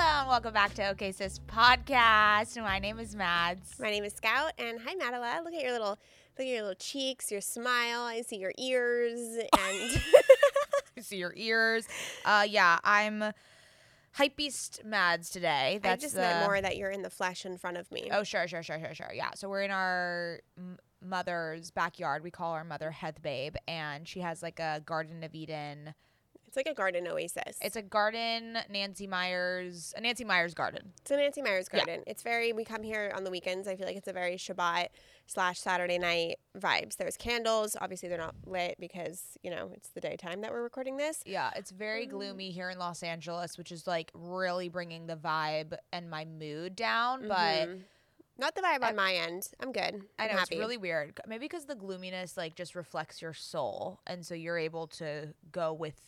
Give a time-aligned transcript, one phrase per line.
[0.00, 2.56] Hello and welcome back to OK Sis Podcast.
[2.62, 3.80] My name is Mads.
[3.80, 5.42] My name is Scout, and hi Madela.
[5.42, 5.98] Look at your little,
[6.38, 8.02] look at your little cheeks, your smile.
[8.02, 9.50] I see your ears, and
[10.96, 11.88] I see your ears.
[12.24, 13.32] Uh, yeah, I'm
[14.16, 15.80] hypebeast Mads today.
[15.82, 16.20] That's I just the...
[16.20, 18.08] meant more that you're in the flesh in front of me.
[18.12, 19.12] Oh, sure, sure, sure, sure, sure.
[19.12, 22.22] Yeah, so we're in our m- mother's backyard.
[22.22, 25.92] We call our mother Heath Babe, and she has like a Garden of Eden
[26.48, 27.58] it's like a garden oasis.
[27.60, 30.92] It's a garden, Nancy Meyers, a Nancy Meyers garden.
[31.02, 32.00] It's a Nancy Meyers garden.
[32.06, 32.10] Yeah.
[32.10, 33.68] It's very, we come here on the weekends.
[33.68, 34.88] I feel like it's a very Shabbat
[35.26, 36.96] slash Saturday night vibes.
[36.96, 37.76] There's candles.
[37.78, 41.22] Obviously, they're not lit because, you know, it's the daytime that we're recording this.
[41.26, 42.10] Yeah, it's very mm.
[42.10, 46.74] gloomy here in Los Angeles, which is like really bringing the vibe and my mood
[46.74, 47.20] down.
[47.20, 47.28] Mm-hmm.
[47.28, 47.78] But.
[48.40, 49.48] Not the vibe on my end.
[49.58, 49.82] I'm good.
[49.82, 50.54] I'm i know happy.
[50.54, 51.18] it's really weird.
[51.26, 55.72] Maybe because the gloominess like just reflects your soul, and so you're able to go
[55.72, 56.00] with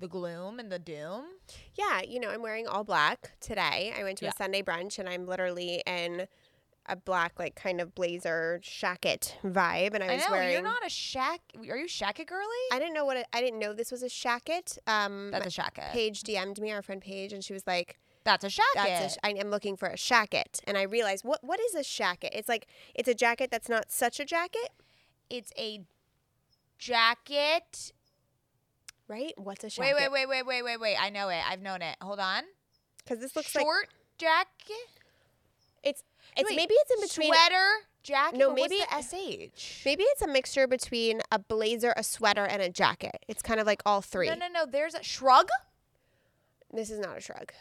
[0.00, 1.24] the gloom and the doom.
[1.74, 3.92] Yeah, you know, I'm wearing all black today.
[3.96, 4.32] I went to yeah.
[4.32, 6.26] a Sunday brunch and I'm literally in
[6.86, 10.52] a black, like kind of blazer shacket vibe, and I, I was know, wearing.
[10.52, 11.40] You're not a shack.
[11.56, 12.46] Are you shacket girly?
[12.72, 13.18] I didn't know what.
[13.18, 14.78] It, I didn't know this was a shacket.
[14.86, 15.92] Um, That's a shacket.
[15.92, 17.98] Paige DM'd me, our friend Paige, and she was like.
[18.22, 18.60] That's a shacket.
[18.74, 21.80] That's a, I am looking for a shacket, and I realized what what is a
[21.80, 22.28] shacket?
[22.32, 24.68] It's like it's a jacket that's not such a jacket.
[25.30, 25.80] It's a
[26.78, 27.92] jacket
[29.10, 29.34] right?
[29.36, 29.94] What's a jacket?
[29.96, 30.96] Wait, wait, wait, wait, wait, wait, wait.
[30.98, 31.42] I know it.
[31.46, 31.96] I've known it.
[32.00, 32.44] Hold on.
[32.98, 34.88] Because this looks short like jacket.
[35.82, 36.02] It's
[36.36, 37.66] it's wait, maybe it's in between sweater
[38.02, 38.38] jacket.
[38.38, 39.84] No, maybe the sh.
[39.84, 43.24] Maybe it's a mixture between a blazer, a sweater, and a jacket.
[43.28, 44.28] It's kind of like all three.
[44.28, 44.66] No, no, no.
[44.66, 45.48] There's a shrug.
[46.72, 47.52] This is not a shrug.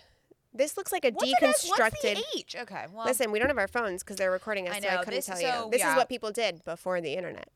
[0.53, 1.79] This looks like a what's deconstructed.
[1.79, 2.55] What's the H?
[2.59, 2.85] Okay.
[2.93, 4.97] Well, listen, we don't have our phones because they're recording us, I know, so I
[4.97, 5.71] couldn't this, tell so, you.
[5.71, 5.91] This yeah.
[5.91, 7.49] is what people did before the internet.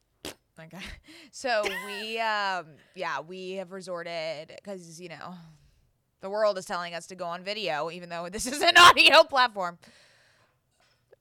[0.60, 0.78] Okay.
[1.36, 5.34] So we, um, yeah, we have resorted because, you know,
[6.22, 9.24] the world is telling us to go on video, even though this is an audio
[9.24, 9.80] platform.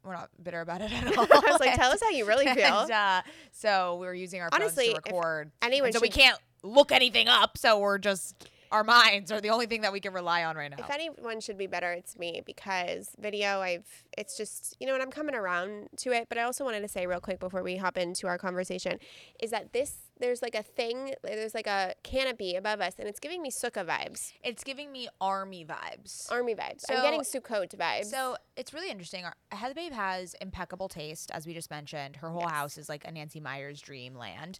[0.04, 1.24] We're not bitter about it at all.
[1.32, 2.80] I was like, tell us how you really feel.
[2.80, 5.50] And, uh, so we're using our Honestly, phones to record.
[5.62, 7.56] Anyone so we can't look anything up.
[7.56, 10.70] So we're just our minds are the only thing that we can rely on right
[10.70, 10.78] now.
[10.78, 13.84] If anyone should be better, it's me because video, I've,
[14.16, 16.26] it's just, you know and I'm coming around to it.
[16.28, 18.98] But I also wanted to say real quick before we hop into our conversation
[19.40, 23.20] is that this, there's like a thing, there's like a canopy above us and it's
[23.20, 26.30] giving me Sukkah vibes, it's giving me army vibes.
[26.30, 26.82] army vibes.
[26.82, 28.06] So, I'm getting Sukkot vibes.
[28.06, 29.24] So it's really interesting.
[29.50, 32.16] Heather Babe has impeccable taste, as we just mentioned.
[32.16, 34.58] Her whole house is like a Nancy Meyers dreamland.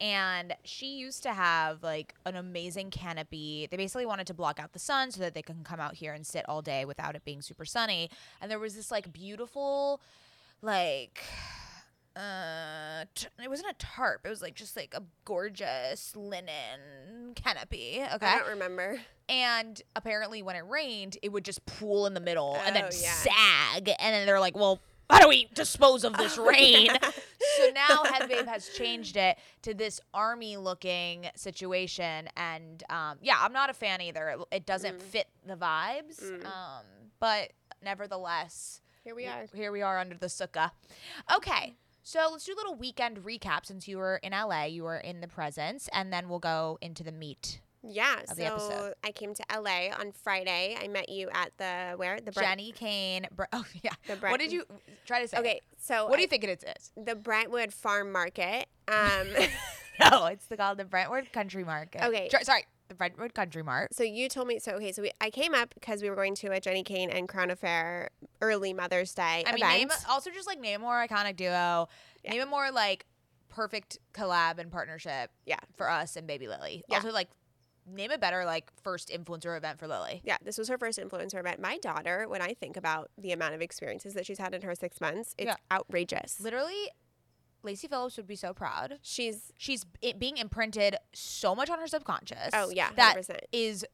[0.00, 3.68] And she used to have like an amazing canopy.
[3.70, 6.12] They basically wanted to block out the sun so that they can come out here
[6.12, 8.10] and sit all day without it being super sunny.
[8.40, 10.00] And there was this like beautiful,
[10.60, 11.22] like,
[12.16, 14.22] uh, t- it wasn't a tarp.
[14.24, 18.02] It was like just like a gorgeous linen canopy.
[18.14, 18.26] Okay.
[18.26, 19.00] I don't remember.
[19.28, 22.90] And apparently, when it rained, it would just pool in the middle and then Oh,
[22.92, 23.12] yeah.
[23.12, 23.88] sag.
[23.88, 26.86] And then they're like, well, how do we dispose of this Oh, rain?
[26.86, 26.98] yeah.
[27.58, 32.28] so now Head Babe has changed it to this army looking situation.
[32.36, 34.28] And um, yeah, I'm not a fan either.
[34.28, 35.02] It, it doesn't Mm.
[35.02, 36.22] fit the vibes.
[36.44, 36.84] Um,
[37.20, 39.46] but nevertheless, Here we are.
[39.54, 40.70] here we are under the sukkah.
[41.34, 41.74] Okay.
[42.02, 45.20] So let's do a little weekend recap since you were in LA, you were in
[45.20, 47.60] the presence, and then we'll go into the meat.
[47.84, 48.70] Yeah, of the episode.
[48.70, 50.76] so I came to LA on Friday.
[50.80, 53.26] I met you at the where the Brent- Jenni Kayne.
[53.34, 53.92] Bre- oh yeah.
[54.06, 54.64] The what did you
[55.04, 55.36] try to say?
[55.38, 56.92] Okay, so What do you think it is?
[56.96, 58.66] the Brentwood Farm Market.
[58.86, 59.26] Um,
[60.10, 62.04] no, it's the, called the Brentwood Country Market.
[62.04, 62.28] Okay.
[62.28, 63.94] Tr- sorry, the Brentwood Country Mart.
[63.94, 64.72] so you told me so.
[64.72, 67.28] Okay, so we, I came up because we were going to a Jenni Kayne and
[67.28, 68.10] Crown Affair
[68.40, 71.88] early Mother's Day I mean, name also just like name a more iconic duo.
[72.28, 73.06] Name a more like
[73.48, 75.30] perfect collab and partnership.
[75.46, 75.58] Yeah.
[75.76, 76.84] For us and Baby Lily.
[76.88, 76.96] Yeah.
[76.96, 77.28] Also like
[77.86, 80.20] name a better like first influencer event for Lily.
[80.24, 81.60] yeah, this was her first influencer event.
[81.60, 84.74] My daughter, when I think about the amount of experiences that she's had in her
[84.74, 85.56] six months, it's Yeah.
[85.70, 86.40] outrageous.
[86.40, 86.90] Literally,
[87.62, 88.98] Lacey Phillips would be so proud.
[89.02, 92.50] She's She's it being imprinted so much on her subconscious.
[92.52, 93.38] oh yeah, that 100%.
[93.52, 93.84] is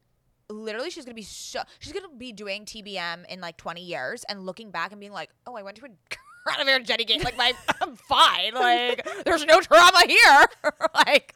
[0.51, 4.47] literally she's gonna be so she's gonna be doing TBM in like 20 years and
[4.47, 5.89] looking back and being like, oh, I went to a
[6.47, 7.23] Crown of Air Jenni Kayne.
[7.23, 8.55] Like my I'm fine.
[8.55, 10.47] Like there's no trauma here.
[10.95, 11.35] like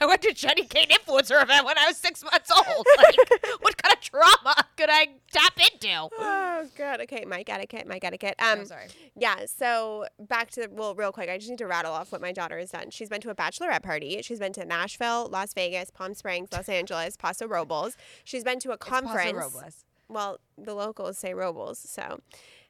[0.00, 2.86] I went to Jenni Kayne influencer event when I was six months old.
[2.98, 3.16] Like
[3.60, 6.08] what kind of trauma could I tap into?
[6.18, 7.00] Oh god.
[7.02, 8.34] Okay, mic etiquette, mic etiquette.
[8.38, 8.86] Um, I'm sorry.
[9.16, 12.20] Yeah, so back to the, well, real quick, I just need to rattle off what
[12.20, 12.90] my daughter has done.
[12.90, 14.20] She's been to a bachelorette party.
[14.22, 17.96] She's been to Nashville, Las Vegas, Palm Springs, Los Angeles, Paso Robles.
[18.24, 19.38] She's been to a Paso conference.
[19.38, 19.84] Robles.
[20.08, 22.20] Well, the locals say Robles, so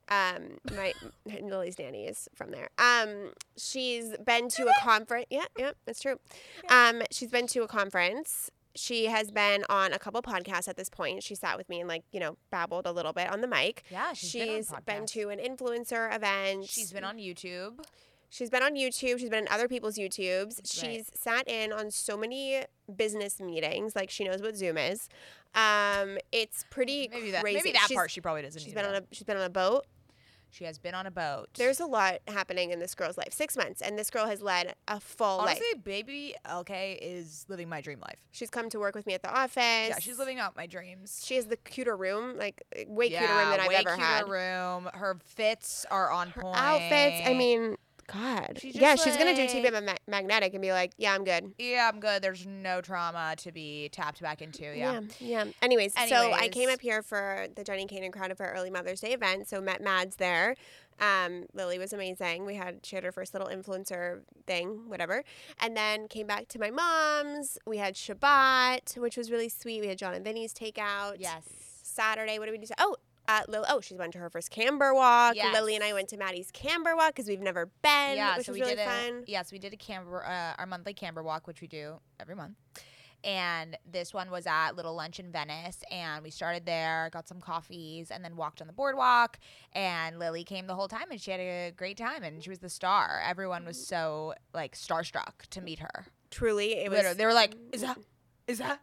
[0.09, 0.93] um, my
[1.43, 2.69] Lily's nanny is from there.
[2.79, 5.27] Um, she's been to a conference.
[5.31, 6.19] Yeah, yeah, that's true.
[6.69, 8.51] Um, she's been to a conference.
[8.75, 11.23] She has been on a couple podcasts at this point.
[11.23, 13.83] She sat with me and like you know babbled a little bit on the mic.
[13.91, 14.33] Yeah, she's
[14.69, 16.69] been on been to an influencer event.
[16.69, 17.81] She's been on YouTube.
[18.31, 19.19] She's been on YouTube.
[19.19, 20.59] She's been in other people's YouTubes.
[20.59, 20.67] Right.
[20.67, 22.63] She's sat in on so many
[22.95, 23.97] business meetings.
[23.97, 25.09] Like she knows what Zoom is.
[25.55, 27.57] Um, it's pretty Maybe that crazy.
[27.59, 29.45] maybe that she's, part she probably doesn't She's been to on a she's been on
[29.45, 29.87] a boat.
[30.51, 31.49] She has been on a boat.
[31.57, 33.33] There's a lot happening in this girl's life.
[33.33, 35.49] Six months, and this girl has led a full life.
[35.49, 35.85] honestly, life.
[35.85, 38.19] baby LK is living my dream life.
[38.33, 39.57] She's come to work with me at the office.
[39.57, 41.23] Yeah, she's living out my dreams.
[41.25, 44.03] She has the cuter room, like way cuter room Yeah, than I've way ever cuter
[44.03, 44.29] had.
[44.29, 44.89] room.
[44.95, 46.57] Her fits are on point.
[46.57, 47.29] Outfits.
[47.29, 47.77] I mean,
[48.13, 48.59] God.
[48.61, 51.53] She's yeah, she's gonna do like- ma- magnetic and be like, yeah, I'm good.
[51.59, 52.23] yeah, I'm good.
[52.23, 54.65] There's no trauma to be tapped back into.
[54.65, 55.01] Yeah.
[55.21, 55.45] yeah.
[55.45, 55.45] yeah.
[55.63, 56.51] Anyways, so I Anyways.
[56.51, 59.49] came up here for the Jenni Kayne and Crown Affair early Mother's Day event.
[59.49, 60.55] So met Mads there.
[61.01, 62.45] Um, Lily was amazing.
[62.45, 65.23] We had she had her first little influencer thing, whatever,
[65.61, 67.59] and then came back to my mom's.
[67.67, 69.81] We had Shabbat, which was really sweet.
[69.81, 71.17] We had Jon and Vinny's takeout.
[71.19, 71.43] Yes.
[71.83, 72.73] Saturday, what did we do?
[72.79, 72.97] Oh.
[73.49, 75.37] Lil- oh, she went to her first Camber walk.
[75.37, 75.55] Yes.
[75.55, 78.53] Lily and I went to Mady's Camber walk because we've never been, yeah, which so
[78.53, 79.25] was we really did fun.
[79.27, 82.57] yes, we did a camber uh, our monthly camber walk, which we do every month.
[83.25, 87.41] And this one was at Little Lunch in Venice, and we started there, got some
[87.41, 89.41] coffees, and then walked on the boardwalk.
[89.73, 92.61] And Lily came the whole time, and she had a great time, and she was
[92.61, 93.21] the star.
[93.27, 96.07] Everyone was so like starstruck to meet her.
[96.31, 96.99] Truly, it was.
[96.99, 97.99] Literally, they were like, "Is that
[98.47, 98.81] is that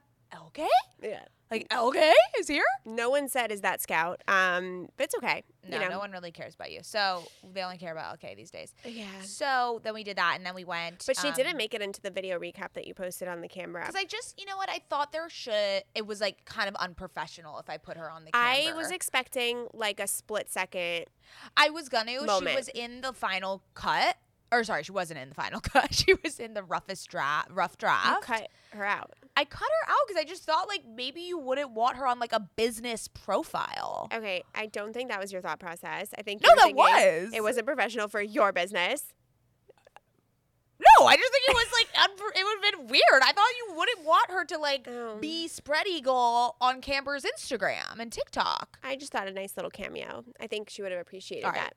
[0.48, 0.68] okay?
[1.02, 1.26] yeah.
[1.52, 4.22] Like LK is here?" No one said is that Scout.
[4.28, 5.44] Um, but it's okay.
[5.68, 5.90] No, you know.
[5.90, 6.80] no one really cares about you.
[6.84, 7.24] So
[7.54, 8.74] they only care about LK these days.
[8.84, 9.06] Yeah.
[9.24, 11.04] So then we did that, and then we went.
[11.06, 13.48] But she um, didn't make it into the video recap that you posted on the
[13.48, 13.82] camera.
[13.82, 14.70] Because I just, you know what?
[14.70, 15.84] I thought there should.
[15.94, 18.72] It was like kind of unprofessional if I put her on the camera.
[18.72, 21.06] I was expecting like a split second.
[21.58, 22.12] I was gonna.
[22.12, 24.18] She was in the final cut.
[24.52, 25.94] Or sorry, she wasn't in the final cut.
[25.94, 28.06] She was in the roughest draft, rough draft.
[28.06, 28.24] You draft.
[28.24, 29.14] cut her out.
[29.38, 32.20] I cut her out because I just thought like maybe you wouldn't want her on
[32.20, 34.08] like a business profile.
[34.14, 36.10] Okay, I don't think that was your thought process.
[36.18, 37.32] I think No, that was.
[37.34, 39.04] It wasn't professional for your business.
[40.78, 43.22] No, I just think it was like it would have been weird.
[43.24, 45.18] I thought you wouldn't want her to like Oh.
[45.20, 48.78] be spread eagle on Camber's Instagram and TikTok.
[48.84, 50.24] I just thought a nice little cameo.
[50.40, 51.56] I think she would have appreciated right.
[51.56, 51.74] that.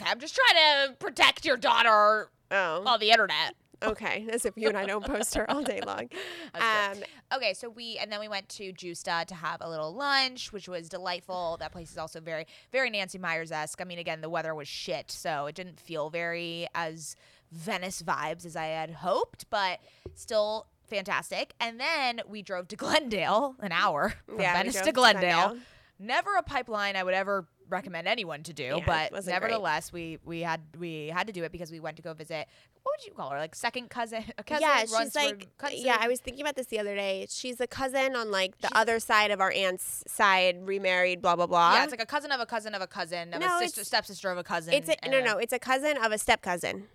[0.00, 3.54] Okay, I'm just trying to protect your daughter Oh, on the internet.
[3.82, 4.26] Okay.
[4.32, 6.08] As if you and I don't post her all day long.
[6.54, 6.98] Um,
[7.34, 10.68] Okay, so we and then we went to Gjusta to have a little lunch, which
[10.68, 11.56] was delightful.
[11.58, 13.80] That place is also very, very Nancy Meyers esque.
[13.80, 17.16] I mean, again, the weather was shit, so it didn't feel very as
[17.52, 19.80] Venice vibes as I had hoped, but
[20.14, 21.52] still fantastic.
[21.60, 25.48] And then we drove to Glendale, an hour from Yeah, Venice to to Glendale.
[25.48, 25.62] Glendale.
[25.98, 29.32] Never a pipeline I would ever recommend anyone to do, Yeah, but wasn't great.
[29.48, 32.46] nevertheless, we we had we had to do it because we went to go visit.
[32.82, 33.38] What would you call her?
[33.38, 34.24] Like second cousin?
[34.38, 35.78] A cousin yeah, she's like, cousin?
[35.80, 37.26] yeah, I was thinking about this the other day.
[37.28, 41.46] She's a cousin on like the other side of our aunt's side, remarried, blah blah
[41.46, 41.74] blah.
[41.74, 43.82] Yeah, it's like a cousin of a cousin of a cousin of No, a sister,
[43.84, 44.72] stepsister of a cousin.
[44.74, 46.86] it's a, no, no, it's a cousin of a step cousin.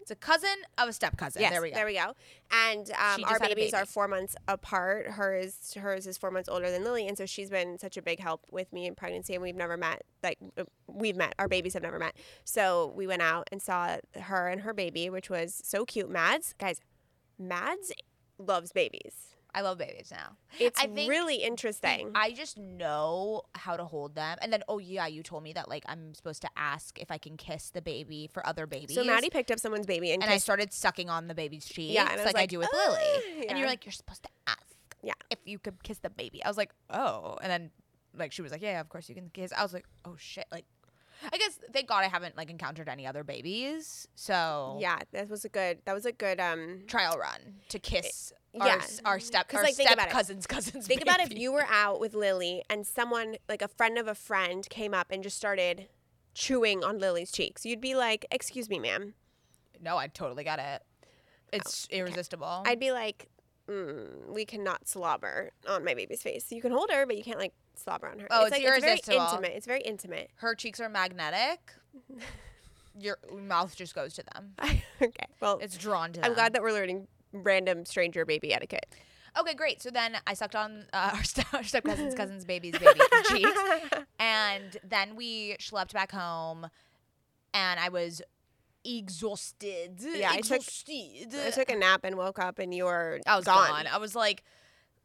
[0.00, 1.42] It's a cousin of a step cousin.
[1.42, 1.76] Yes, there we go.
[1.76, 2.14] There we go.
[2.50, 5.08] And um, our just had a babies are four months apart.
[5.08, 8.18] Hers, hers is four months older than Lily, and so she's been such a big
[8.18, 9.34] help with me in pregnancy.
[9.34, 10.02] And we've never met.
[10.22, 12.16] Like uh, we've met, our babies have never met.
[12.44, 16.10] So we went out and saw her and her baby, which was so cute.
[16.10, 16.80] Mads, guys,
[17.38, 17.92] Mads
[18.38, 19.29] loves babies.
[19.54, 20.36] I love babies now.
[20.58, 22.10] It's I think really interesting.
[22.14, 24.38] I just know how to hold them.
[24.42, 27.18] And then, oh yeah, you told me that like I'm supposed to ask if I
[27.18, 28.94] can kiss the baby for other babies.
[28.94, 31.94] so Mady picked up someone's baby and, and I started sucking on the baby's cheek.
[31.94, 33.46] Yeah, was like, I do with "Ah," Lily.
[33.48, 34.58] And you're like, you're supposed to ask.
[35.02, 35.14] Yeah.
[35.30, 37.38] If you could kiss the baby, I was like, oh.
[37.42, 37.70] And then,
[38.16, 39.52] like, she was like, yeah, of course you can kiss.
[39.56, 40.64] I was like, oh shit, like.
[41.32, 44.08] I guess thank God I haven't like encountered any other babies.
[44.14, 45.78] So Yeah, that was a good.
[45.84, 46.40] That was a good.
[46.40, 48.84] Um, trial run to kiss our, yeah.
[49.04, 50.10] our step 'Cause, our like, step it.
[50.10, 50.86] cousins cousins.
[50.86, 54.14] Think about if you were out with Lily and someone, like a friend of a
[54.14, 55.88] friend, came up and just started
[56.34, 57.64] chewing on Lily's cheeks.
[57.66, 59.14] You'd be like, "Excuse me, ma'am."
[59.80, 60.82] No, I totally got it.
[61.52, 62.62] It's irresistible.
[62.66, 63.28] I'd be like,
[63.70, 66.50] mm, "We cannot slobber on my baby's face.
[66.50, 68.98] You can hold her, but you can't like slobber on her." Oh, it's, it's like
[68.98, 69.52] it's very intimate.
[69.54, 70.30] It's very intimate.
[70.36, 71.72] Her cheeks are magnetic.
[72.98, 74.54] Your mouth just goes to them.
[75.02, 76.28] okay, well, It's drawn to them.
[76.30, 78.86] I'm glad that we're learning random stranger baby etiquette.
[79.38, 79.80] Okay, great.
[79.80, 83.50] So then I sucked on uh, our, step, our step cousins, cousins, babies, baby cheeks,
[84.18, 86.66] and then we schlepped back home,
[87.54, 88.22] and I was
[88.84, 89.98] exhausted.
[90.00, 91.34] Yeah, I took- exhausted.
[91.34, 93.68] I took a nap and woke up, and you were I was gone.
[93.68, 93.86] gone.
[93.86, 94.42] I was like,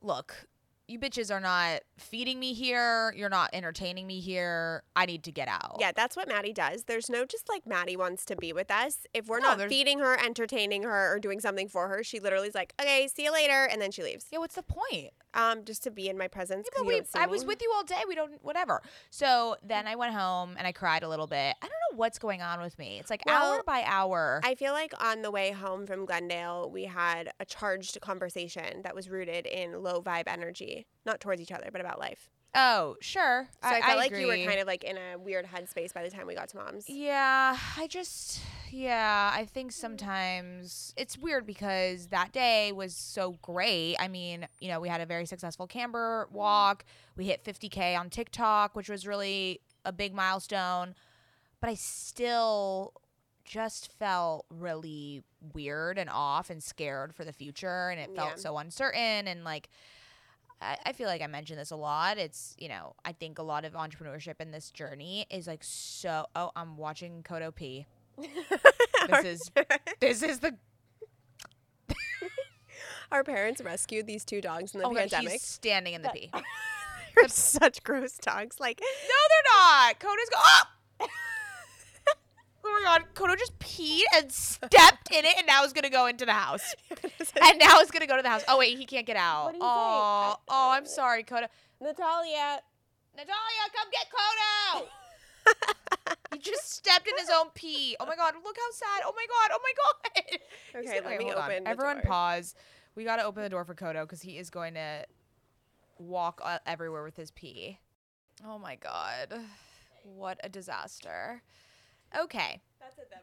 [0.01, 0.47] look,
[0.87, 3.11] you bitches are not feeding me here.
[3.17, 4.83] You're not entertaining me here.
[4.95, 5.77] I need to get out.
[5.79, 6.83] Yeah, that's what Mady does.
[6.83, 8.99] There's no just like Mady wants to be with us.
[9.13, 12.19] If we're No, not there's- feeding her, entertaining her, or doing something for her, she
[12.19, 14.27] literally is like, "Okay, see you later," and then she leaves.
[14.31, 15.11] Yeah, what's the point?
[15.35, 16.65] Um, just to be in my presence.
[16.65, 18.01] Yeah, but we, I was with you all day.
[18.07, 18.81] We don't, whatever.
[19.09, 21.55] So then I went home and I cried a little bit.
[21.61, 22.99] I don't know what's going on with me.
[22.99, 24.39] It's like hour by hour.
[24.43, 28.95] I feel like on the way home from Glendale, we had a charged conversation that
[28.95, 32.29] was rooted in low vibe energy, not towards each other, but about life.
[32.55, 33.47] Oh, sure.
[33.61, 36.09] So I, felt like you were kind of like in a weird headspace by the
[36.09, 36.89] time we got to mom's.
[36.89, 38.39] Yeah, I just,
[38.71, 43.97] yeah, I think sometimes it's weird because that day was so great.
[43.99, 46.85] I mean, you know, we had a very successful Camber walk.
[47.15, 50.95] We hit 50K on TikTok, which was really a big milestone.
[51.61, 52.93] But I still
[53.43, 57.89] just felt really weird and off and scared for the future.
[57.89, 58.35] And it felt Yeah.
[58.37, 59.27] so uncertain.
[59.27, 59.69] And like,
[60.65, 62.17] I, I feel like I mention this a lot.
[62.17, 66.25] It's, you know, I think a lot of entrepreneurship in this journey is like so.
[66.35, 67.85] Oh, I'm watching Kodo P.
[69.07, 69.51] This is
[69.99, 70.55] this is the
[73.11, 75.33] Our parents rescued these two dogs in the oh God, pandemic.
[75.33, 76.31] he's standing in the pee.
[77.15, 78.59] They're such gross dogs.
[78.59, 78.85] Like, no,
[79.29, 79.99] they're not.
[79.99, 80.37] Kodo's go.
[80.39, 81.07] Oh!
[82.65, 86.07] Oh my God, Kodo just peed and stepped in it, and now is gonna go
[86.07, 86.75] into the house.
[87.41, 88.43] And now it's gonna go to the house.
[88.47, 89.45] Oh wait, he can't get out.
[89.45, 89.67] What do you say?
[89.67, 91.47] oh, oh, I'm sorry, Kodo.
[91.81, 92.59] Natalia.
[93.15, 96.15] Natalia, come get Kodo.
[96.33, 97.95] he just stepped in his own pee.
[97.99, 99.03] Oh my god, look how sad.
[99.05, 100.39] Oh my god, oh my god.
[100.75, 101.51] Okay, let me hold on.
[101.51, 102.03] open Everyone door.
[102.05, 102.55] pause.
[102.95, 105.05] We gotta open the door for Kodo because he is going to
[105.97, 107.79] walk uh, everywhere with his pee.
[108.45, 109.33] Oh my god.
[110.03, 111.41] What a disaster.
[112.21, 112.61] Okay.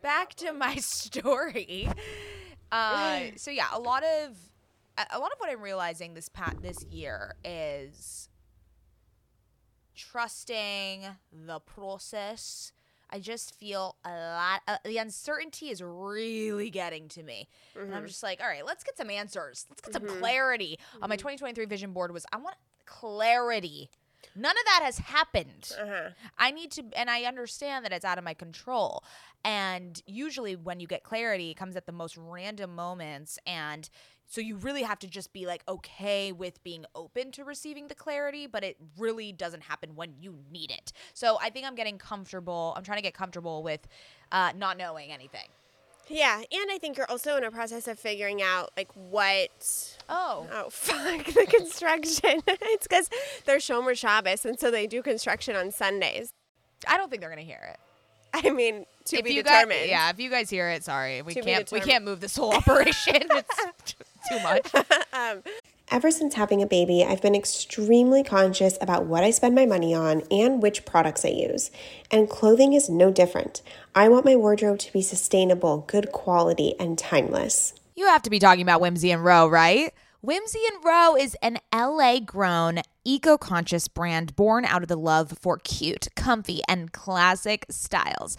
[0.03, 1.89] Back to my story.
[2.71, 4.37] Uh, so yeah, a lot of
[5.11, 8.29] a- lot of what I'm realizing this pat this year is
[9.95, 12.73] trusting the process.
[13.15, 14.63] I just feel a lot.
[14.67, 17.47] Uh, the uncertainty is really getting to me,
[17.77, 19.67] and I'm just like, all right, let's get some answers.
[19.69, 20.79] Let's get some clarity.
[21.03, 23.91] On my 2023 vision board was I want clarity.
[24.35, 25.73] None of that has happened.
[25.81, 26.11] Uh-huh.
[26.39, 29.05] I need to, and I understand that it's out of my control.
[29.45, 33.39] And usually, when you get clarity, it comes at the most random moments.
[33.47, 33.89] And
[34.27, 37.95] so, you really have to just be like okay with being open to receiving the
[37.95, 40.93] clarity, but it really doesn't happen when you need it.
[41.13, 42.73] So, I think I'm getting comfortable.
[42.77, 43.87] I'm trying to get comfortable with
[44.31, 45.49] uh, not knowing anything.
[46.09, 49.97] Yeah, and I think you're also in a process of figuring out like what.
[50.09, 50.47] Oh.
[50.53, 52.43] Oh fuck the construction!
[52.47, 53.09] it's because
[53.45, 56.33] they're Shomer Shabbos, and so they do construction on Sundays.
[56.87, 57.79] I don't think they're gonna hear it.
[58.35, 59.81] I mean, to if be you determined.
[59.81, 61.71] Guys, yeah, if you guys hear it, sorry, we To can't.
[61.71, 63.17] We can't move this whole operation.
[63.31, 63.95] it's
[64.29, 64.75] too much.
[65.13, 65.43] Um,
[65.91, 69.93] Ever since having a baby, I've been extremely conscious about what I spend my money
[69.93, 71.71] on and which products I use.
[72.11, 73.61] And clothing is no different.
[73.95, 77.75] I want my wardrobe to be sustainable, good quality, and timeless.
[77.95, 79.93] You have to be talking about Whimsy and Row, right?
[80.23, 85.35] Whimsy and Row is an LA grown, eco conscious brand born out of the love
[85.39, 88.39] for cute, comfy, and classic styles.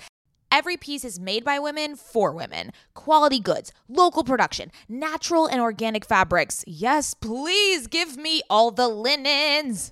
[0.52, 2.72] Every piece is made by women for women.
[2.96, 6.64] Quality goods, local production, natural and organic fabrics.
[6.66, 9.92] Yes, please give me all the linens.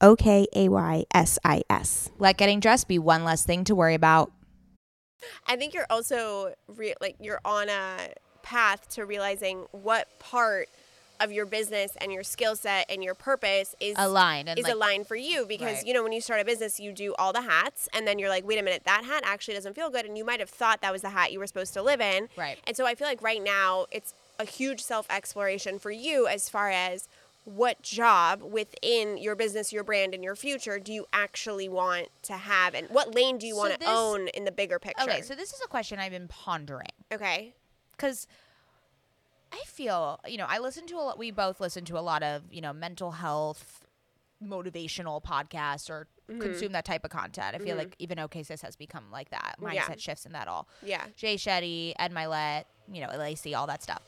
[0.00, 2.10] O K A Y S I S.
[2.18, 4.32] Let getting dressed be one less thing to worry about.
[5.46, 7.96] I think you're also re- like you're on a
[8.42, 10.68] path to realizing what part
[11.20, 14.72] of your business and your skill set and your purpose is Aligned and is like-
[14.72, 15.86] aligned for you because Right.
[15.86, 18.30] you know when you start a business you do all the hats and then you're
[18.30, 20.80] like wait a minute that hat actually doesn't feel good and you might have thought
[20.80, 22.56] that was the hat you were supposed to live in Right.
[22.66, 26.48] and so I feel like right now it's a huge self exploration for you as
[26.48, 27.06] far as
[27.56, 32.34] what job within your business, your brand, and your future do you actually want to
[32.34, 35.02] have, and what lane do you So want to own in the bigger picture?
[35.04, 37.54] Okay, so this is a question I've been pondering okay,
[37.92, 38.26] because
[39.52, 42.22] I feel, you know, I listen to a lot, we both listen to a lot
[42.22, 43.84] of, you know, mental health,
[44.42, 46.42] motivational podcasts or Mm-hmm.
[46.42, 47.56] consume that type of content.
[47.56, 49.56] I feel like even OK Sis has become like that.
[49.60, 49.94] Mindset Yeah.
[49.96, 50.68] shifts and that all.
[50.80, 54.00] yeah, Jay Shetty, Ed Mylett, you know, Lacey, all that stuff.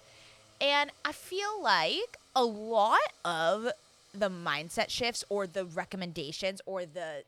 [0.61, 3.69] And I feel like a lot of
[4.15, 7.25] the mindset shifts or the recommendations or the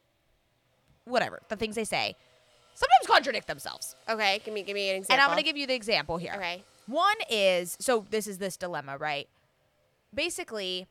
[1.04, 2.14] whatever, the things they say,
[2.74, 3.94] sometimes contradict themselves.
[4.08, 4.40] okay.
[4.44, 5.14] Give me, give me an example.
[5.14, 6.34] And I'm going to give you the example here.
[6.36, 6.62] Okay.
[6.86, 9.28] One is so this is this dilemma, right?
[10.12, 10.86] Basically,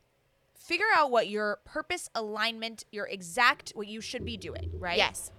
[0.58, 4.96] figure out what your purpose alignment, your exact what you should be doing, right?
[4.96, 5.30] Yes.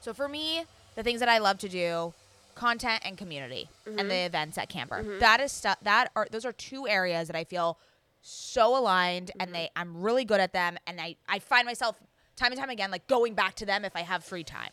[0.00, 2.12] So for me, the things that I love to do,
[2.54, 4.08] content and community and Mm-hmm.
[4.08, 5.18] the events at Camber.
[5.18, 7.78] That is stuff that are those are two areas that I feel
[8.22, 9.40] so aligned Mm-hmm.
[9.40, 11.98] and they I'm really good at them and I I find myself
[12.36, 14.70] time and time again like going back to them if I have free time.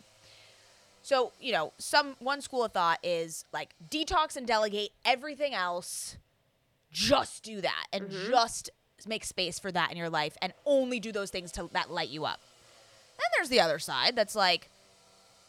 [1.01, 6.17] So, you know, some one school of thought is like detox and delegate everything else.
[6.91, 8.29] Just do that and Mm-hmm.
[8.31, 8.69] just
[9.07, 12.09] make space for that in your life and only do those things to that light
[12.09, 12.39] you up.
[13.17, 14.69] Then there's the other side that's like,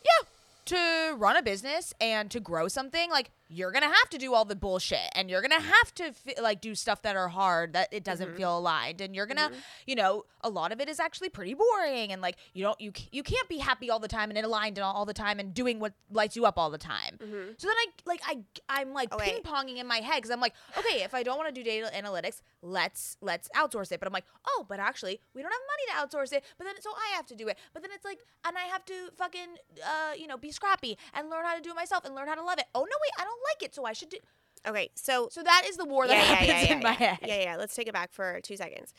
[0.05, 0.27] yeah,
[0.67, 4.45] to run a business and to grow something, like you're gonna have to do all
[4.45, 5.69] the bullshit, and you're gonna mm-hmm.
[5.69, 8.37] have to fi- like do stuff that are hard that it doesn't mm-hmm.
[8.37, 9.59] feel aligned, and you're gonna, mm-hmm.
[9.87, 12.93] you know, a lot of it is actually pretty boring, and like you don't you
[13.11, 15.81] you can't be happy all the time and aligned all, all the time and doing
[15.81, 17.19] what lights you up all the time.
[17.59, 19.33] So then I like I I'm like oh, Okay.
[19.33, 21.65] ping ponging in my head because I'm like, okay, if I don't want to do
[21.65, 23.99] data analytics, let's let's outsource it.
[23.99, 26.45] But I'm like, oh, but actually we don't have money to outsource it.
[26.57, 27.59] But then so I have to do it.
[27.75, 31.29] But then it's like, and I have to fucking uh you know be scrappy and
[31.29, 32.67] learn how to do it myself and learn how to love it.
[32.75, 34.19] Oh no, wait, I don't like it, so I should do.
[34.67, 34.91] Okay.
[34.95, 37.19] So So that is the war that happens in my head.
[37.23, 37.57] Yeah, yeah.
[37.57, 38.95] Let's take it back for two seconds.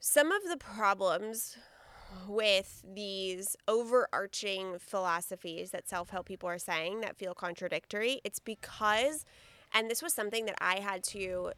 [0.00, 1.56] Some of the problems
[2.28, 9.24] with these overarching philosophies that self help people are saying that feel contradictory, it's because,
[9.72, 11.52] and this was something that I had to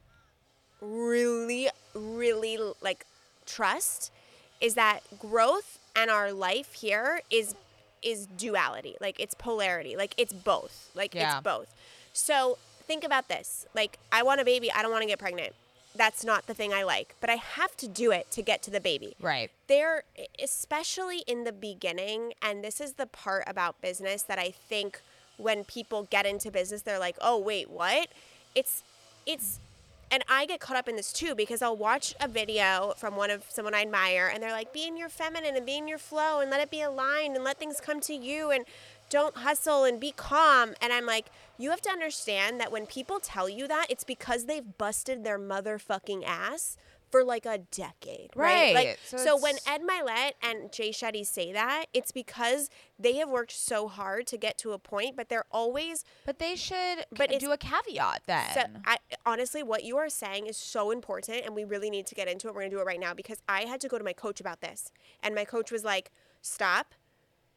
[0.81, 3.05] really, really like
[3.47, 4.13] trust,
[4.61, 7.55] is that growth and our life here is
[8.03, 8.97] is duality.
[9.01, 9.97] Like it's polarity.
[9.97, 10.91] Like it's both.
[10.95, 11.37] Like Yeah.
[11.37, 11.75] it's both.
[12.13, 13.67] So think about this.
[13.75, 14.71] Like i want a baby.
[14.73, 15.55] I don't want to get pregnant.
[15.95, 17.15] That's not the thing i like.
[17.21, 19.15] But i have to do it to get to the baby.
[19.21, 19.51] Right.
[19.67, 20.05] there
[20.43, 25.01] especially in the beginning and this is the part about business that i think
[25.37, 28.09] when people get into business they're like oh wait what?
[28.55, 28.83] It's
[29.27, 29.61] it's
[30.11, 33.31] and i get caught up in this too because i'll watch a video from one
[33.31, 35.99] of someone i admire and they're like be in your feminine and be in your
[35.99, 38.65] flow and let it be aligned and let things come to you and
[39.11, 40.75] don't hustle and be calm.
[40.81, 41.27] And i'm like
[41.59, 45.39] you have to understand that when people tell you that it's because they've busted their
[45.39, 46.77] motherfucking ass
[47.11, 48.75] for like a decade right, Right.
[48.75, 53.29] like So so, when Ed Mylett and Jay Shetty say that, it's because they have
[53.29, 56.05] worked so hard to get to a point, but they're always.
[56.27, 58.53] But they should But do a caveat then.
[58.55, 62.15] So I, honestly, what you are saying is so important, and we really need to
[62.15, 62.55] get into it.
[62.55, 64.61] We're gonna do it right now because I had to go to my coach about
[64.61, 64.91] this,
[65.23, 66.11] and my coach was like,
[66.43, 66.95] "Stop."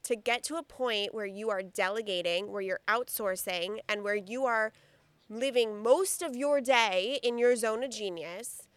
[0.06, 4.46] To get to a point where you are delegating, where you're outsourcing, and where you
[4.46, 4.74] are
[5.30, 8.68] living most of your day in your zone of genius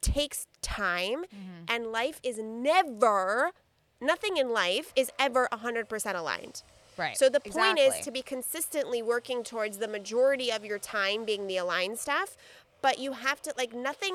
[0.00, 1.64] takes time Mm-hmm.
[1.68, 3.50] and life is never
[4.00, 6.62] nothing in life is ever 100% aligned
[6.96, 7.16] right.
[7.16, 11.46] so the point is to be consistently working towards the majority of your time being
[11.46, 12.36] the aligned stuff
[12.82, 14.14] but you have to like nothing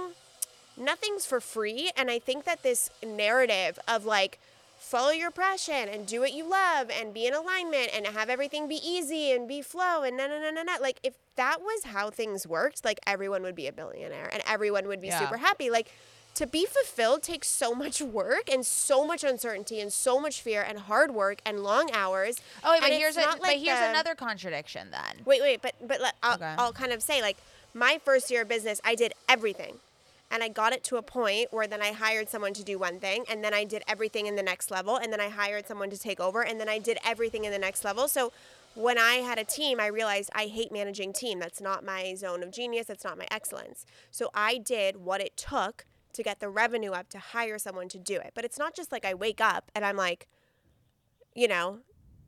[0.77, 4.39] nothing's for free and i think that this narrative of like
[4.85, 8.67] follow your passion and do what you love and be in alignment and have everything
[8.67, 11.85] be easy and be flow and no no no no no like if that was
[11.85, 15.19] how things worked like everyone would be a billionaire and everyone would be Yeah.
[15.19, 15.91] super happy like
[16.35, 20.61] to be fulfilled takes so much work and so much uncertainty and so much fear
[20.61, 23.89] and hard work and long hours Oh, wait, but here's a, not but here's the-
[23.89, 25.23] another contradiction then.
[25.25, 26.53] Wait, wait, but but let, I'll, Okay.
[26.59, 27.37] I'll kind of say like
[27.73, 29.79] my first year of business, I did everything,
[30.31, 32.99] and I got it to a point where then I hired someone to do one
[32.99, 35.89] thing, and then I did everything in the next level, and then I hired someone
[35.89, 38.07] to take over, and then I did everything in the next level.
[38.07, 38.31] So
[38.73, 41.39] when I had a team, I realized I hate managing team.
[41.39, 42.87] That's not my zone of genius.
[42.87, 43.85] That's not my excellence.
[44.11, 47.97] So I did what it took to get the revenue up to hire someone to
[47.97, 48.31] do it.
[48.35, 50.27] But it's not just like I wake up and I'm like,
[51.35, 51.79] you know,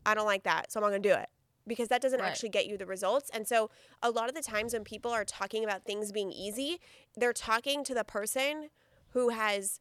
[0.05, 1.29] I don't like that, so I'm not gonna do it
[1.67, 2.30] because that doesn't Right.
[2.30, 3.30] actually get you the results.
[3.34, 3.69] And so
[4.01, 6.80] a lot of the times when people are talking about things being easy,
[7.15, 8.69] they're talking to the person
[9.10, 9.80] who has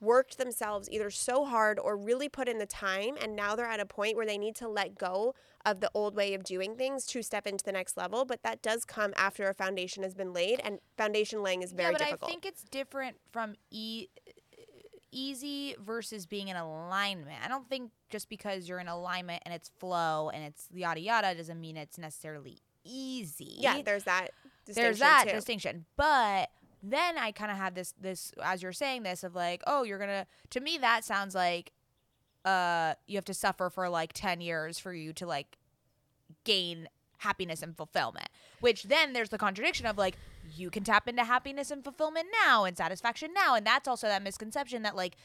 [0.00, 3.80] worked themselves either so hard or really put in the time and now they're at
[3.80, 7.06] a point where they need to let go of the old way of doing things
[7.06, 10.32] to step into the next level but that does come after a foundation has been
[10.34, 14.08] laid and foundation laying is very yeah, but difficult I think it's different from e-
[15.10, 17.38] easy versus being in alignment.
[17.44, 21.34] I don't think just because you're in alignment and it's flow and it's yada yada
[21.34, 23.56] doesn't mean it's necessarily easy.
[23.58, 24.30] yeah there's that
[24.72, 25.34] there's that too.
[25.34, 25.84] distinction.
[25.96, 26.50] But
[26.82, 29.98] then I kind of had this this as you're saying this of like, oh, you're
[29.98, 30.26] gonna.
[30.50, 31.72] To me, that sounds like,
[32.44, 35.58] uh, you have to suffer for like ten years for you to like
[36.44, 38.28] gain happiness and fulfillment.
[38.60, 40.16] Which then there's the contradiction of like
[40.56, 44.22] you can tap into happiness and fulfillment now and satisfaction now, and that's also that
[44.22, 45.16] misconception that like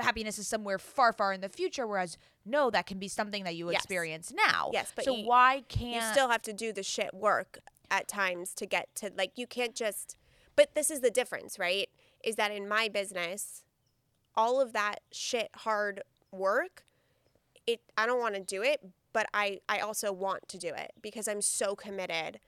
[0.00, 1.86] happiness is somewhere far, far in the future.
[1.86, 3.80] Whereas no, that can be something that you Yes.
[3.80, 4.70] experience now.
[4.72, 7.58] Yes, but so you- why can't you still have to do the shit work
[7.90, 10.16] at times to get to like you can't just
[10.56, 11.88] but this is the difference right
[12.22, 13.64] is that in my business
[14.34, 16.84] all of that shit hard work
[17.66, 18.80] it i don't want to do it
[19.12, 22.40] but i i also want to do it because i'm so committed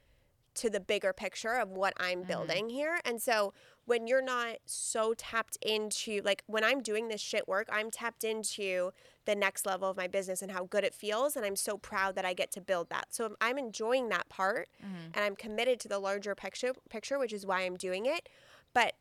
[0.54, 2.28] to the bigger picture of what i'm mm-hmm.
[2.28, 3.52] building here and so
[3.90, 8.22] when you're not so tapped into like when i'm doing this shit work i'm tapped
[8.22, 8.92] into
[9.24, 12.14] the next level of my business and how good it feels and i'm so proud
[12.14, 15.06] that i get to build that so i'm enjoying that part mm-hmm.
[15.12, 18.28] and i'm committed to the larger picture picture which is why i'm doing it
[18.72, 18.94] but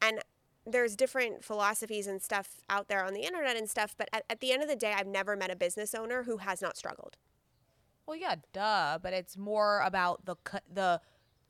[0.00, 0.20] and
[0.66, 4.40] there's different philosophies and stuff out there on the internet and stuff but at, at
[4.40, 7.18] the end of the day i've never met a business owner who has not struggled
[8.06, 8.98] Well, yeah, duh.
[9.00, 10.36] But it's more about the
[10.72, 11.00] the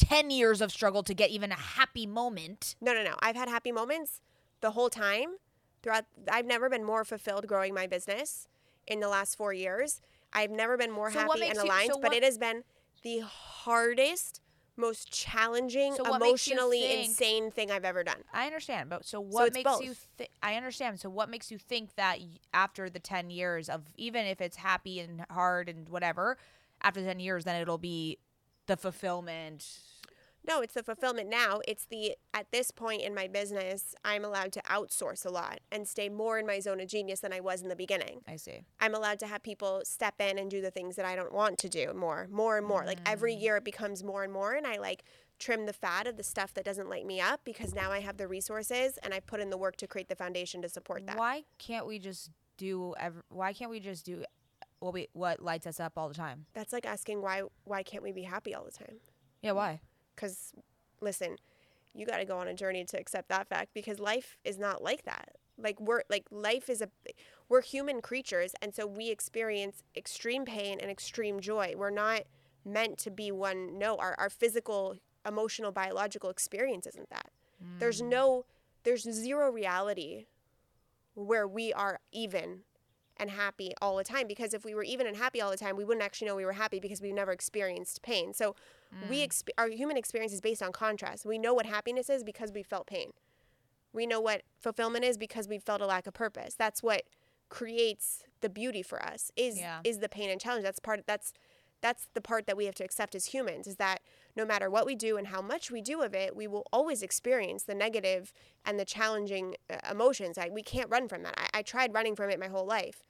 [0.00, 2.74] ten years of struggle to get even a happy moment.
[2.80, 4.20] no no no i've had happy moments
[4.60, 5.36] the whole time
[5.82, 8.48] throughout i've never been more fulfilled growing my business
[8.86, 10.00] in the last four years
[10.32, 12.38] i've never been more So happy and makes you- aligned so but what- it has
[12.38, 12.64] been
[13.02, 14.40] the hardest
[14.76, 19.20] most challenging So you emotionally think- insane thing i've ever done I understand, but so
[19.20, 19.88] what makes you?
[19.90, 20.06] both.
[20.16, 21.00] Th- I understand.
[21.00, 22.18] So what makes you think that
[22.54, 26.38] after the ten years of even if it's happy and hard and whatever,
[26.80, 28.18] after ten years, then it'll be
[28.66, 29.66] the fulfillment.
[30.48, 31.60] No, it's the fulfillment now.
[31.68, 35.86] It's the at this point in my business, I'm allowed to outsource a lot and
[35.86, 38.22] stay more in my zone of genius than I was in the beginning.
[38.26, 38.64] I see.
[38.80, 41.58] I'm allowed to have people step in and do the things that I don't want
[41.58, 42.86] to do more, more and more.
[42.86, 43.42] Like every Mm.
[43.42, 45.04] year it becomes more and more and I like
[45.38, 48.16] trim the fat of the stuff that doesn't light me up because now I have
[48.16, 51.18] the resources and I put in the work to create the foundation to support that.
[51.18, 52.94] Why can't we just do?
[52.98, 54.24] Ev- why can't we just do
[54.80, 56.46] what we what lights us up all the time?
[56.54, 58.96] That's like asking why why can't we be happy all the time?
[59.42, 59.80] Yeah, why?
[60.14, 60.52] Because,
[61.00, 61.36] listen,
[61.94, 64.82] you got to go on a journey to accept that fact because life is not
[64.82, 65.36] like that.
[65.58, 66.88] Like we're like life is a
[67.48, 71.74] we're human creatures and so we experience extreme pain and extreme joy.
[71.76, 72.22] We're not
[72.64, 77.30] meant to be one no our our physical emotional biological experience isn't that.
[77.78, 78.08] There's mm.
[78.08, 78.46] no
[78.84, 80.26] there's zero reality
[81.14, 82.60] where we are even
[83.20, 85.76] and happy all the time because if we were even and happy all the time
[85.76, 88.32] we wouldn't actually know we were happy because we've never experienced pain.
[88.32, 88.56] So
[89.08, 91.24] we exp- our human experience is based on contrast.
[91.24, 93.12] We know what happiness is because we felt pain.
[93.92, 96.54] We know what fulfillment is because we felt a lack of purpose.
[96.54, 97.02] That's what
[97.48, 99.80] creates the beauty for us is Yeah.
[99.84, 100.64] is the pain and challenge.
[100.64, 101.32] That's part that's
[101.82, 104.00] that's the part that we have to accept as humans is that
[104.36, 107.02] no matter what we do and how much we do of it we will always
[107.02, 108.32] experience the negative
[108.66, 110.36] and the challenging uh, emotions.
[110.36, 111.34] I, we can't run from that.
[111.38, 113.02] I, I tried running from it my whole life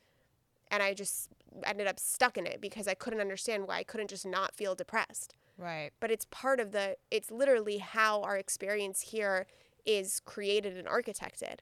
[0.71, 1.31] and i just
[1.65, 4.75] ended up stuck in it because i couldn't understand why i couldn't just not feel
[4.75, 5.35] depressed.
[5.59, 5.91] Right.
[6.01, 9.47] but it's part of the it's literally how our experience here
[9.85, 11.59] is created and architected.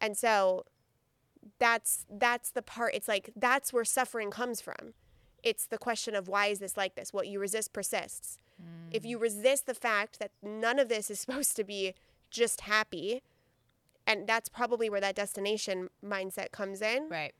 [0.00, 0.64] And so
[1.58, 4.94] that's that's the part it's like that's where suffering comes from.
[5.42, 7.12] It's the question of why is this like this?
[7.12, 8.38] What you resist persists.
[8.92, 9.22] If you mm.
[9.22, 11.94] resist the fact that none of this is supposed to be
[12.30, 13.22] just happy
[14.06, 17.08] and that's probably where that destination mindset comes in.
[17.08, 17.34] Right.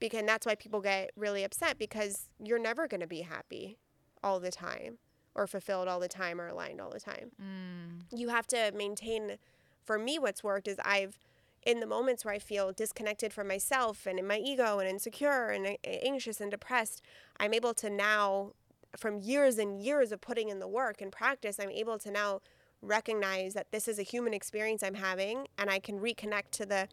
[0.00, 3.78] Because that's why people get really upset because you're never going to be happy
[4.22, 4.98] all the time
[5.34, 7.30] or fulfilled all the time or aligned all the time.
[7.40, 8.18] Mm.
[8.18, 9.36] You have to maintain
[9.84, 11.18] for me what's worked is I've
[11.62, 15.48] in the moments where I feel disconnected from myself and in my ego and insecure
[15.48, 17.02] and anxious and depressed,
[17.38, 18.52] I'm able to now
[18.96, 22.40] from years and years of putting in the work and practice, I'm able to now
[22.82, 26.88] recognize that this is a human experience I'm having and I can reconnect to the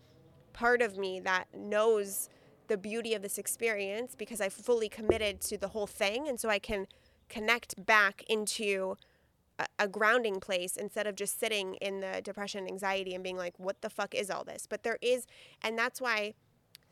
[0.54, 2.30] part of me that knows
[2.68, 6.28] the beauty of this experience because I've fully committed to the whole thing.
[6.28, 6.88] And so I can
[7.30, 8.96] connect back into
[9.60, 13.54] a, a grounding place instead of just sitting in the depression anxiety and being like,
[13.58, 14.68] what the fuck is all this?
[14.68, 15.26] But there is,
[15.62, 16.34] and that's why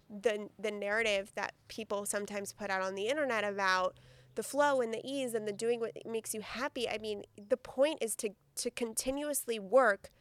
[0.09, 3.99] the, the narrative that people sometimes put out on the internet about
[4.35, 6.89] the flow and the ease and the doing what makes you happy.
[6.89, 10.11] I mean, the point is to, to continuously work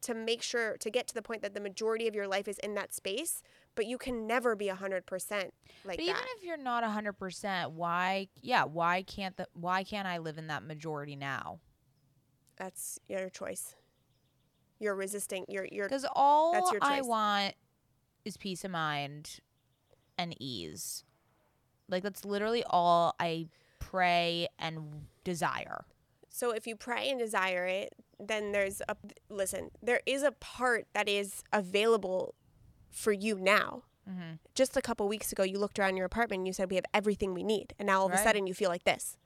[0.00, 2.58] to make sure to get to the point that the majority of your life is
[2.58, 3.42] in that space,
[3.78, 4.72] but you can never be 100%
[5.30, 5.52] like
[5.84, 6.24] But even that.
[6.36, 8.26] if you're not hundred percent, why?
[8.42, 9.46] Yeah, why can't the?
[9.52, 11.60] Why can't I live in that majority now?
[12.56, 13.76] That's your choice.
[14.80, 15.44] You're resisting.
[15.48, 17.06] You're you're Because all That's your I choice.
[17.06, 17.54] want
[18.24, 19.38] is peace of mind
[20.18, 21.04] and ease.
[21.88, 23.46] Like that's literally all I
[23.78, 25.84] pray and desire.
[26.30, 28.96] So if you pray and desire it, then there's a
[29.30, 32.34] listen, there is a part that is available
[32.98, 33.82] for you now.
[34.08, 34.34] Mm-hmm.
[34.54, 36.86] Just a couple weeks ago, you looked around your apartment and you said, We have
[36.94, 37.74] everything we need.
[37.78, 38.20] And now all of Right.
[38.20, 39.16] a sudden you feel like this.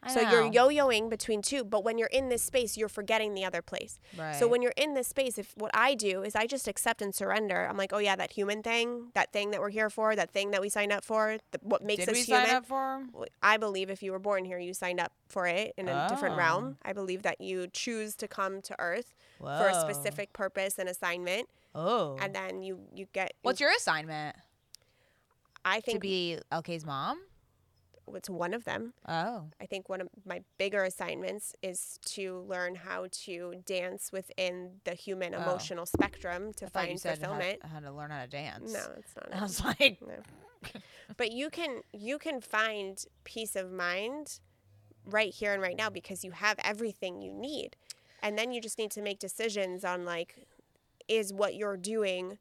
[0.00, 0.70] I so you're know.
[0.70, 3.98] yo yoing between two, but when you're in this space, you're forgetting the other place.
[4.38, 7.12] So when you're in this space, if what I do is I just accept and
[7.12, 10.30] surrender, I'm like, oh yeah, that human thing, that thing that we're here for, that
[10.30, 12.46] thing that we signed up for, th- what makes Did us we human.
[12.46, 13.10] sign up for 'em?
[13.42, 16.36] I believe if you were born here, you signed up for it in a different
[16.36, 16.38] Oh.
[16.38, 16.78] realm.
[16.82, 21.48] I believe that you choose to come to Earth for a specific purpose and assignment,
[21.74, 22.16] Oh.
[22.20, 23.34] and then you you get.
[23.42, 24.36] What's your assignment?
[25.64, 27.20] I think To be LK's mom?
[28.14, 28.94] it's one of them.
[29.06, 29.44] Oh.
[29.60, 34.94] I think one of my bigger assignments is to learn how to dance within the
[34.94, 35.42] human Oh.
[35.42, 37.66] emotional spectrum to I find said how, fulfillment.
[37.66, 38.72] how to learn how to dance.
[38.72, 39.28] No, it's not.
[39.38, 40.70] I was like, No.
[41.18, 44.40] but you can you can find peace of mind
[45.04, 47.76] right here and right now because you have everything you need.
[48.22, 50.46] And then you just need to make decisions on like
[51.08, 52.38] is what you're doing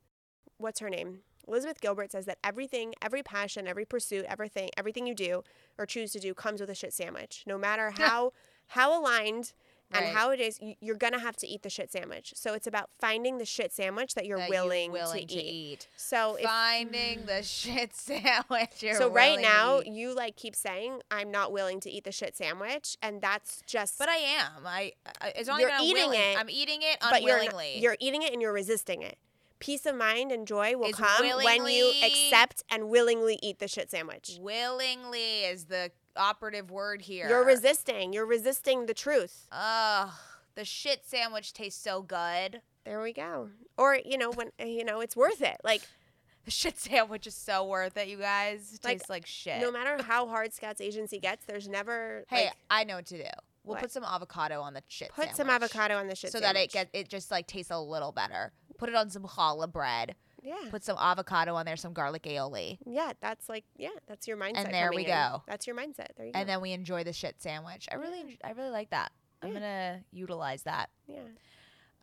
[0.57, 1.19] what's her name?
[1.47, 5.43] Elizabeth Gilbert says that everything, every passion, every pursuit, everything, everything you do
[5.77, 7.43] or choose to do comes with a shit sandwich.
[7.47, 8.33] No matter how
[8.71, 9.53] how aligned
[9.91, 10.13] and Right.
[10.13, 12.33] how it is, you- you're gonna have to eat the shit sandwich.
[12.35, 15.81] So it's about finding the shit sandwich that you're that willing, willing to, eat.
[15.83, 15.87] eat.
[15.95, 18.81] So if Finding the shit sandwich.
[18.83, 22.03] You're so right willing to now you like keep saying I'm not willing to eat
[22.03, 23.97] the shit sandwich, and that's just.
[23.97, 24.65] But I am.
[24.65, 24.93] I.
[25.21, 26.19] I it's not You're eating unwilling.
[26.33, 27.73] it, I'm eating it but you're, unwillingly.
[27.75, 29.17] not- you're eating it and you're resisting it.
[29.59, 33.89] Peace of mind and joy will come when you accept and willingly eat the shit
[33.89, 34.37] sandwich.
[34.39, 37.27] willingly is the operative word here.
[37.27, 38.13] You're resisting.
[38.13, 39.47] You're resisting the truth.
[39.51, 40.09] Ugh.
[40.55, 42.61] The shit sandwich tastes so good.
[42.85, 43.49] There we go.
[43.77, 45.57] Or you know when you know it's worth it.
[45.63, 45.81] Like
[46.45, 48.73] The shit sandwich is so worth it, you guys.
[48.75, 49.59] It Like, tastes like shit.
[49.61, 53.17] no matter how hard Scouts agency gets, there's never hey, like I know what to
[53.17, 53.23] do.
[53.65, 53.81] We'll What?
[53.81, 56.71] put some avocado on the shit put some avocado on the shit so sandwich.
[56.71, 58.53] that it get it just like tastes a little better.
[58.77, 60.15] Put it on some challah bread.
[60.43, 60.55] yeah.
[60.69, 64.65] Put some avocado on there, some garlic aioli, yeah, that's like yeah, that's your mindset.
[64.65, 65.07] And there we in.
[65.07, 65.43] go.
[65.47, 66.09] That's your mindset.
[66.15, 66.39] There you go.
[66.39, 67.87] and then we enjoy the shit sandwich.
[67.91, 69.11] I really, I really like that.
[69.41, 70.89] I'm gonna utilize that.
[71.07, 71.19] yeah.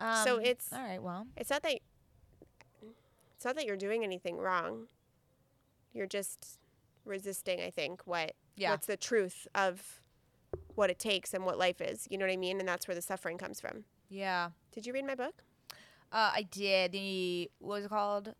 [0.00, 1.02] Um, So it's- all right.
[1.02, 1.78] Well, It's not that
[3.36, 4.86] it's not that you're doing anything wrong.
[5.92, 6.58] You're just
[7.04, 8.70] resisting, I think, what Yeah.
[8.70, 10.00] what's the truth of
[10.74, 12.06] what it takes and what life is.
[12.10, 12.58] You know what I mean?
[12.60, 13.84] And that's where the suffering comes from.
[14.08, 14.50] yeah.
[14.72, 15.44] Did you read my book?
[16.14, 18.32] Uh, I did the what was it called?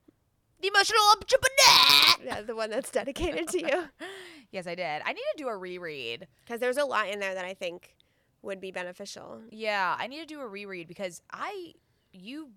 [0.60, 2.24] The emotional entrepreneur.
[2.24, 3.84] Yeah, the one that's dedicated to you.
[4.52, 5.02] Yes, I did.
[5.04, 6.28] I need to do a reread.
[6.44, 7.96] Because there's a lot in there that I think
[8.42, 9.40] would be beneficial.
[9.50, 11.72] Yeah, I need to do a reread because I
[12.12, 12.50] you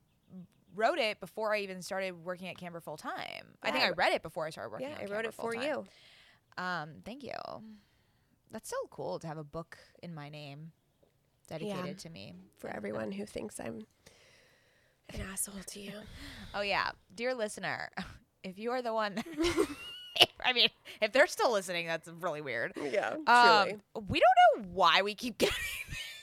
[0.76, 3.56] wrote it before I even started working at Camber full time.
[3.64, 4.90] I think I read it before I started working.
[4.90, 5.64] Yeah, I wrote it for full-time.
[5.64, 6.64] you.
[6.64, 7.32] Um, thank you.
[8.52, 10.72] That's so cool to have a book in my name
[11.48, 12.36] dedicated to me.
[12.58, 13.82] For everyone who thinks I'm
[15.14, 15.92] an asshole to you.
[16.54, 17.90] Oh yeah, dear listener,
[18.44, 19.16] if you are the one,
[20.44, 20.70] I mean,
[21.02, 22.72] if they're still listening, that's really weird.
[22.76, 23.80] Yeah, Um, truly.
[24.08, 25.54] we don't know why we keep getting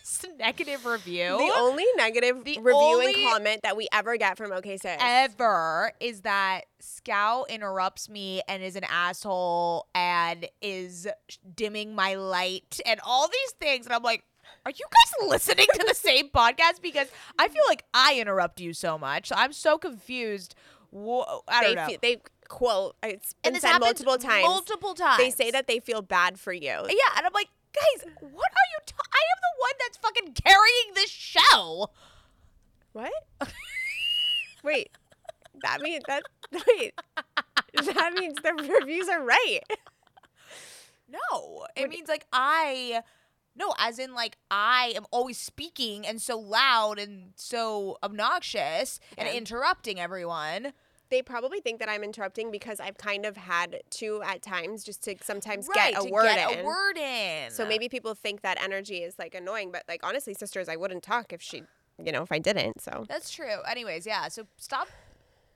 [0.00, 1.36] this negative review.
[1.38, 4.96] The only negative The review only- and comment that we ever get from Okay Sis.
[4.98, 11.06] ever is that Scout interrupts me and is an asshole and is
[11.54, 13.86] dimming my light and all these things.
[13.86, 14.24] And I'm like,
[14.64, 16.80] are you guys listening to the same podcast?
[16.82, 19.32] Because I feel like I interrupt you so much.
[19.34, 20.54] I'm so confused.
[20.90, 21.98] Whoa, I don't they know.
[22.00, 24.44] they quote it's been and said multiple times.
[24.44, 25.18] Multiple times.
[25.18, 26.68] They say that they feel bad for you.
[26.68, 28.78] Yeah, and I'm like, guys, what are you?
[29.12, 31.90] I am the one that's fucking carrying this show.
[32.92, 33.12] What?
[34.64, 34.90] wait,
[35.62, 36.22] that means that
[36.52, 36.94] wait,
[37.74, 39.60] that means the reviews are right.
[41.06, 43.02] No, it means like I.
[43.56, 49.28] No, as in like I am always speaking and so loud and so obnoxious and
[49.28, 50.72] interrupting everyone.
[51.10, 55.04] They probably think that I'm interrupting because I've kind of had to at times just
[55.04, 56.58] to sometimes right, get a to word get in.
[56.60, 57.50] a word in.
[57.50, 61.02] So maybe people think that energy is like annoying, but like honestly, sisters, I wouldn't
[61.04, 61.62] talk if she,
[62.02, 62.80] you know, if I didn't.
[62.80, 63.62] So that's true.
[63.68, 64.26] Anyways, yeah.
[64.28, 64.88] So stop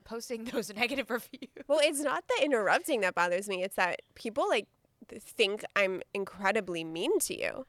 [0.05, 1.51] posting those negative reviews.
[1.67, 3.63] well, it's not the interrupting that bothers me.
[3.65, 4.69] It's that people like
[5.19, 7.67] think I'm incredibly mean to you.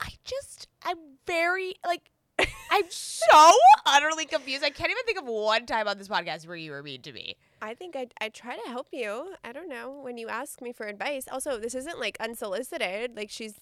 [0.00, 0.96] I just I'm
[1.26, 2.10] very like
[2.70, 3.50] I'm so
[3.84, 4.64] utterly confused.
[4.64, 7.12] I can't even think of one time on this podcast where you were mean to
[7.12, 7.36] me.
[7.60, 9.34] I think I I try to help you.
[9.44, 11.26] I don't know when you ask me for advice.
[11.30, 13.16] Also, this isn't like unsolicited.
[13.16, 13.54] Like she's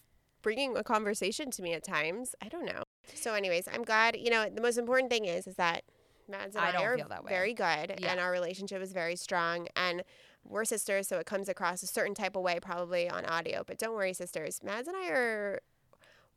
[0.43, 2.34] bringing a conversation to me at times.
[2.41, 2.84] I don't know.
[3.14, 4.16] So, anyways, I'm glad.
[4.16, 5.82] You know, the most important thing is is that
[6.28, 7.28] Mads and I I, are feel that way.
[7.30, 8.12] very good, Yeah.
[8.12, 10.05] and our relationship is very strong, and
[10.45, 13.64] we're sisters, so it comes across a certain type of way probably on audio.
[13.66, 14.61] But don't worry, sisters.
[14.62, 15.61] Mads and I are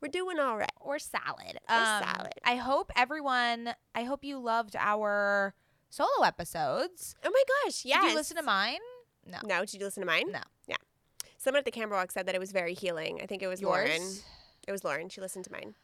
[0.01, 0.71] we're doing all right.
[0.79, 1.57] Or salad.
[1.69, 2.33] Or Um, salad.
[2.43, 5.53] I hope everyone, I hope you loved our
[5.89, 7.15] solo episodes.
[7.23, 7.85] Oh my gosh!
[7.85, 8.01] Yeah.
[8.01, 8.79] Did you listen to mine?
[9.25, 9.37] No.
[9.45, 10.31] No, did you listen to mine?
[10.31, 10.41] No.
[10.67, 10.77] Yeah.
[11.37, 13.19] Someone at the camera walk said that it was very healing.
[13.21, 13.87] I think it was Lauren.
[14.01, 14.23] Yours?
[14.67, 15.09] It was Lauren.
[15.09, 15.75] She listened to mine.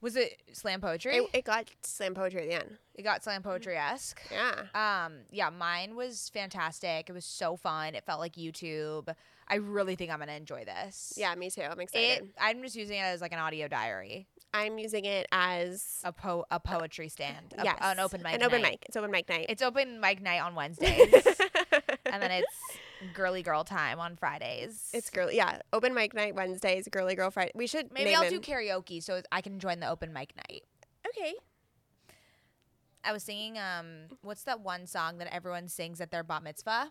[0.00, 1.16] Was it slam poetry?
[1.16, 2.78] It, it got slam poetry at the end.
[2.94, 4.20] It got slam poetry esque.
[4.30, 4.64] Yeah.
[4.74, 7.08] Um, yeah, mine was fantastic.
[7.08, 7.94] It was so fun.
[7.94, 9.14] It felt like YouTube.
[9.48, 11.12] I really think I'm gonna enjoy this.
[11.16, 11.62] Yeah, me too.
[11.62, 12.24] I'm excited.
[12.24, 16.12] It, I'm just using it as like an audio diary, I'm using it as a
[16.12, 18.72] po a poetry stand, a- yes, an open mic, An open night.
[18.72, 18.84] mic.
[18.86, 19.46] It's open mic night.
[19.48, 21.12] It's open mic night on Wednesdays,
[22.06, 22.46] and then it's
[23.12, 24.88] girly girl time on Fridays.
[24.94, 25.36] it's girly.
[25.36, 26.88] Yeah, open mic night Wednesdays.
[26.90, 27.52] Girly girl Friday.
[27.54, 30.62] We should maybe I'll do karaoke so I can join the open mic night.
[31.08, 31.34] Okay.
[33.06, 36.90] I was singing um, what's that one song that everyone sings at their bat mitzvah?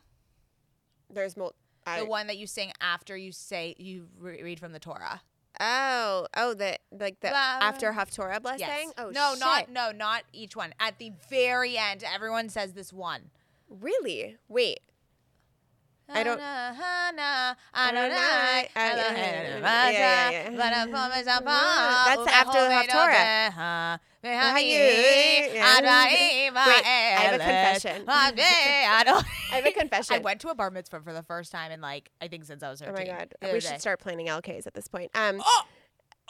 [1.09, 1.53] There's more.
[1.85, 5.21] I, the one that you sing after you say you re- read from the Torah.
[5.59, 7.59] oh, oh, the like the Blah.
[7.61, 8.67] after Haftorah blessing.
[8.67, 8.93] Yes.
[8.97, 9.39] Oh, no, shit.
[9.39, 10.73] not no, not each one.
[10.79, 13.29] At the very end, everyone says this one.
[13.69, 14.37] really.
[14.47, 14.79] Wait.
[16.09, 16.37] I don't-.
[22.25, 23.99] That's after Haftorah.
[27.17, 28.03] I have a confession.
[29.53, 30.15] I have a confession.
[30.15, 32.63] I went to a bar mitzvah for the first time in like I think since
[32.63, 33.07] I was Oh 13.
[33.07, 33.33] my god.
[33.41, 33.59] We day.
[33.59, 35.11] should start planning LKs at this point.
[35.15, 35.41] Um.
[35.45, 35.63] Oh,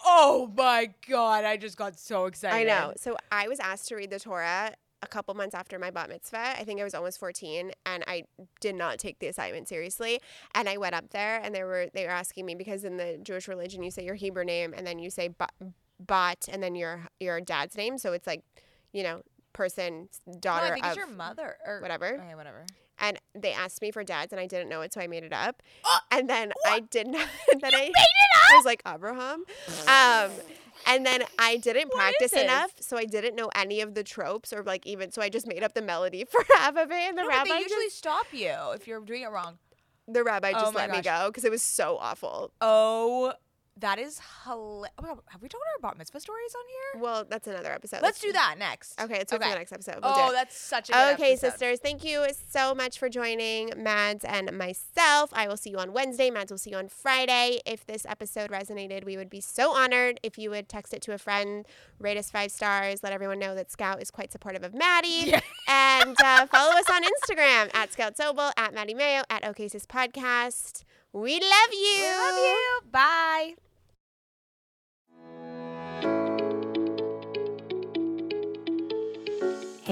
[0.05, 1.45] oh my god!
[1.45, 2.55] I just got so excited.
[2.55, 2.93] I know.
[2.97, 6.55] So I was asked to read the Torah a couple months after my bat mitzvah.
[6.59, 8.23] I think I was almost 14 and I
[8.61, 10.21] did not take the assignment seriously.
[10.55, 13.19] And I went up there and they were they were asking me because in the
[13.21, 15.49] Jewish religion you say your Hebrew name and then you say ba-
[15.99, 17.97] bat and then your your dad's name.
[17.97, 18.43] So it's like,
[18.93, 19.21] you know,
[19.51, 22.15] person, No, daughter I think of it's your mother or whatever.
[22.15, 22.65] Okay, whatever.
[23.03, 25.33] And they asked me for dads and I didn't know it so I made it
[25.33, 25.61] up.
[25.85, 28.51] Oh, and then I did not and then I made it up?
[28.51, 29.43] I was like Abraham.
[29.87, 30.31] Um
[30.85, 34.51] and then I didn't What practice enough, so I didn't know any of the tropes
[34.51, 37.17] or like even so I just made up the melody for half of it and
[37.17, 39.57] the No, but rabbi they usually just, stop you if you're doing it wrong.
[40.07, 42.51] the rabbi Oh just my let me go because it was so awful.
[42.61, 43.33] Oh,
[43.79, 44.91] that is hilarious.
[45.03, 47.01] Oh have we told our bat mitzvah stories on here?
[47.03, 48.01] Well, that's another episode.
[48.03, 48.99] Let's do that next.
[49.01, 49.53] Okay, let's do it for Okay.
[49.53, 49.95] the next episode.
[50.03, 51.49] We'll oh, that's such a good Okay, episode.
[51.49, 55.31] sisters, thank you so much for joining Mads and myself.
[55.33, 56.29] I will see you on Wednesday.
[56.29, 57.59] Mads will see you on Friday.
[57.65, 61.13] If this episode resonated, we would be so honored if you would text it to
[61.13, 61.65] a friend,
[61.99, 65.39] rate us five stars, let everyone know that Scout is quite supportive of Mady, Yeah.
[65.67, 69.85] and uh, follow us on Instagram at Scout Sobel, at Mady Maio, at Okay Sis
[69.87, 70.83] Podcast.
[71.13, 72.01] We love you.
[72.01, 72.81] We love you.
[72.91, 73.55] Bye.